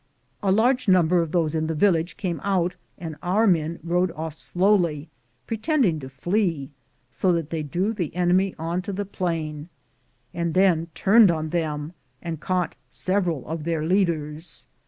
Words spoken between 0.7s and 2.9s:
number of those in the village came out